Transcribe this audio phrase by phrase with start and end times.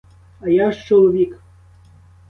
[0.41, 1.39] А я ж чоловік.